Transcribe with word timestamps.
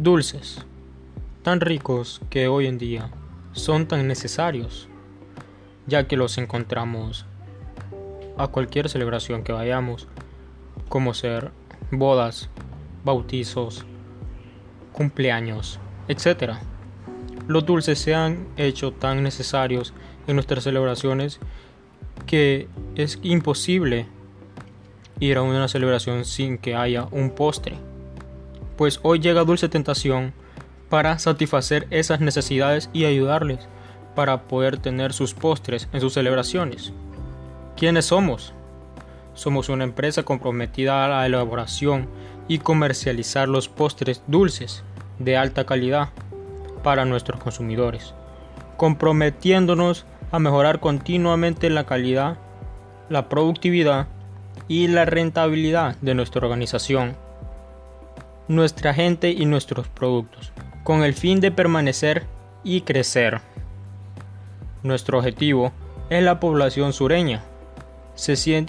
Dulces, 0.00 0.64
tan 1.42 1.60
ricos 1.60 2.20
que 2.30 2.46
hoy 2.46 2.68
en 2.68 2.78
día 2.78 3.10
son 3.50 3.88
tan 3.88 4.06
necesarios, 4.06 4.88
ya 5.88 6.06
que 6.06 6.16
los 6.16 6.38
encontramos 6.38 7.26
a 8.36 8.46
cualquier 8.46 8.88
celebración 8.88 9.42
que 9.42 9.50
vayamos, 9.50 10.06
como 10.88 11.14
ser 11.14 11.50
bodas, 11.90 12.48
bautizos, 13.02 13.84
cumpleaños, 14.92 15.80
etc. 16.06 16.52
Los 17.48 17.66
dulces 17.66 17.98
se 17.98 18.14
han 18.14 18.46
hecho 18.56 18.92
tan 18.92 19.24
necesarios 19.24 19.94
en 20.28 20.36
nuestras 20.36 20.62
celebraciones 20.62 21.40
que 22.24 22.68
es 22.94 23.18
imposible 23.24 24.06
ir 25.18 25.38
a 25.38 25.42
una 25.42 25.66
celebración 25.66 26.24
sin 26.24 26.56
que 26.56 26.76
haya 26.76 27.08
un 27.10 27.30
postre 27.30 27.78
pues 28.78 29.00
hoy 29.02 29.18
llega 29.18 29.42
Dulce 29.42 29.68
Tentación 29.68 30.32
para 30.88 31.18
satisfacer 31.18 31.88
esas 31.90 32.20
necesidades 32.20 32.88
y 32.92 33.06
ayudarles 33.06 33.68
para 34.14 34.44
poder 34.44 34.78
tener 34.78 35.12
sus 35.12 35.34
postres 35.34 35.88
en 35.92 36.00
sus 36.00 36.14
celebraciones. 36.14 36.92
¿Quiénes 37.76 38.06
somos? 38.06 38.54
Somos 39.34 39.68
una 39.68 39.82
empresa 39.82 40.22
comprometida 40.22 41.04
a 41.04 41.08
la 41.08 41.26
elaboración 41.26 42.08
y 42.46 42.58
comercializar 42.58 43.48
los 43.48 43.68
postres 43.68 44.22
dulces 44.28 44.84
de 45.18 45.36
alta 45.36 45.64
calidad 45.64 46.10
para 46.84 47.04
nuestros 47.04 47.40
consumidores, 47.42 48.14
comprometiéndonos 48.76 50.06
a 50.30 50.38
mejorar 50.38 50.78
continuamente 50.78 51.68
la 51.68 51.84
calidad, 51.84 52.38
la 53.08 53.28
productividad 53.28 54.06
y 54.68 54.86
la 54.86 55.04
rentabilidad 55.04 55.96
de 55.96 56.14
nuestra 56.14 56.46
organización 56.46 57.16
nuestra 58.48 58.94
gente 58.94 59.30
y 59.30 59.44
nuestros 59.44 59.88
productos, 59.88 60.52
con 60.82 61.02
el 61.02 61.14
fin 61.14 61.40
de 61.40 61.50
permanecer 61.50 62.26
y 62.64 62.80
crecer. 62.80 63.40
Nuestro 64.82 65.18
objetivo 65.18 65.72
es 66.10 66.22
la 66.22 66.40
población 66.40 66.92
sureña, 66.92 67.44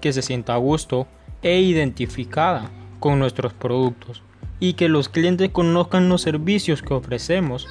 que 0.00 0.12
se 0.12 0.22
sienta 0.22 0.54
a 0.54 0.58
gusto 0.58 1.06
e 1.42 1.60
identificada 1.60 2.70
con 3.00 3.18
nuestros 3.18 3.52
productos 3.52 4.22
y 4.60 4.74
que 4.74 4.88
los 4.88 5.08
clientes 5.08 5.50
conozcan 5.50 6.08
los 6.08 6.22
servicios 6.22 6.80
que 6.80 6.94
ofrecemos, 6.94 7.68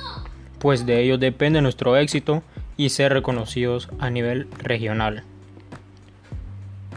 pues 0.60 0.86
de 0.86 1.02
ellos 1.02 1.20
depende 1.20 1.62
nuestro 1.62 1.98
éxito 1.98 2.44
y 2.78 2.90
ser 2.90 3.14
reconocidos 3.14 3.90
a 4.00 4.10
nivel 4.10 4.48
regional. 4.60 5.24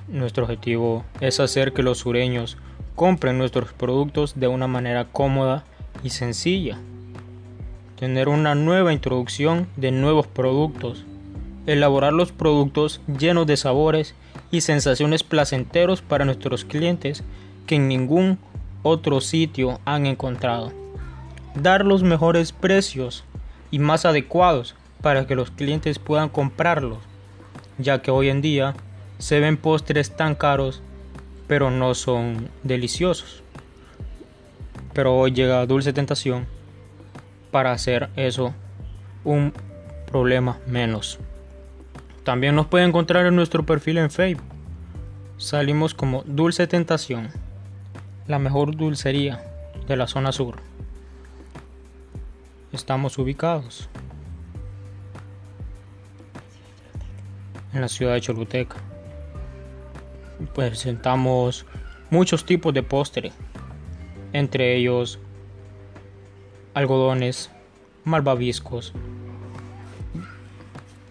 Nuestro 0.09 0.45
objetivo 0.45 1.05
es 1.21 1.41
hacer 1.41 1.73
que 1.73 1.83
los 1.83 1.99
sureños 1.99 2.59
compren 2.97 3.37
nuestros 3.37 3.73
productos 3.75 4.41
de 4.41 4.49
una 4.49 4.67
manera 4.67 5.05
cómoda 5.05 5.65
y 6.03 6.11
sencilla. 6.11 6.79
Tener 7.99 8.29
una 8.29 8.55
nueva 8.55 8.93
introducción 8.93 9.69
de 9.77 9.93
nuevos 9.93 10.27
productos. 10.27 11.05
Elaborar 11.67 12.13
los 12.13 12.33
productos 12.33 13.01
llenos 13.19 13.47
de 13.47 13.57
sabores 13.57 14.15
y 14.51 14.63
sensaciones 14.63 15.23
placenteros 15.23 16.01
para 16.01 16.25
nuestros 16.25 16.65
clientes 16.65 17.23
que 17.67 17.77
en 17.77 17.87
ningún 17.87 18.39
otro 18.83 19.21
sitio 19.21 19.79
han 19.85 20.07
encontrado. 20.07 20.73
Dar 21.55 21.85
los 21.85 22.03
mejores 22.03 22.53
precios 22.53 23.25
y 23.71 23.79
más 23.79 24.07
adecuados 24.07 24.75
para 25.03 25.27
que 25.27 25.35
los 25.35 25.51
clientes 25.51 25.99
puedan 25.99 26.29
comprarlos, 26.29 26.99
ya 27.79 28.01
que 28.01 28.11
hoy 28.11 28.31
en 28.31 28.41
día 28.41 28.75
se 29.19 29.41
ven 29.41 29.57
postres 29.57 30.17
tan 30.17 30.35
caros 30.35 30.83
pero 31.47 31.71
no 31.71 31.95
son 31.95 32.49
deliciosos. 32.63 33.43
Pero 34.93 35.17
hoy 35.17 35.33
llega 35.33 35.67
Dulce 35.67 35.93
Tentación 35.93 36.47
para 37.51 37.73
hacer 37.73 38.11
eso 38.17 38.55
un 39.25 39.53
problema 40.11 40.59
menos. 40.67 41.19
También 42.25 42.55
nos 42.57 42.67
puede 42.67 42.85
encontrar 42.85 43.27
en 43.27 43.37
nuestro 43.37 43.65
perfil 43.65 43.99
en 43.99 44.11
Facebook. 44.11 44.47
Salimos 45.37 45.95
como 45.95 46.23
Dulce 46.23 46.67
Tentación, 46.67 47.29
la 48.27 48.39
mejor 48.39 48.75
dulcería 48.75 49.43
de 49.87 49.97
la 49.97 50.07
zona 50.07 50.33
sur. 50.33 50.57
Estamos 52.73 53.19
ubicados 53.19 53.89
en 57.73 57.81
la 57.83 57.89
ciudad 57.89 58.15
de 58.15 58.21
Choluteca 58.23 58.77
presentamos 60.55 61.67
muchos 62.11 62.45
tipos 62.45 62.73
de 62.75 62.83
postre, 62.83 63.33
entre 64.33 64.77
ellos 64.77 65.19
algodones, 66.75 67.51
malvaviscos. 68.05 68.93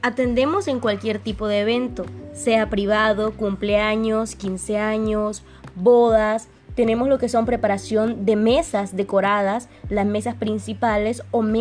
Atendemos 0.01 0.67
en 0.67 0.79
cualquier 0.79 1.17
tipo 1.17 1.47
de 1.47 1.61
evento, 1.61 2.05
sea 2.33 2.69
privado, 2.69 3.31
cumpleaños, 3.31 4.35
15 4.35 4.77
años, 4.77 5.43
bodas. 5.73 6.47
Tenemos 6.75 7.07
lo 7.07 7.17
que 7.17 7.29
son 7.29 7.45
preparación 7.45 8.25
de 8.25 8.35
mesas 8.35 8.95
decoradas, 8.95 9.69
las 9.89 10.05
mesas 10.05 10.35
principales 10.35 11.23
o 11.31 11.41
mesas 11.41 11.55